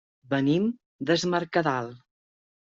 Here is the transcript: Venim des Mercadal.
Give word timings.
Venim 0.31 0.65
des 1.11 1.27
Mercadal. 1.35 1.95